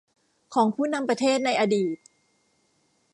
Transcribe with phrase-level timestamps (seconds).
[0.53, 1.97] ของผู้นำประเทศในอดีต